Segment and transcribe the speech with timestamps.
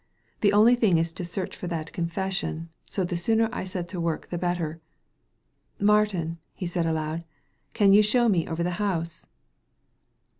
[0.39, 4.01] The only thing is to search for that confession, so the sooner I set to
[4.01, 4.81] work the better.—
[5.79, 7.23] Martin/' he said» aloud,"
[7.75, 9.27] can you show me over the house